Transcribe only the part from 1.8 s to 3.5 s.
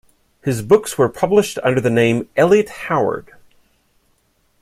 name "Eliot Howard".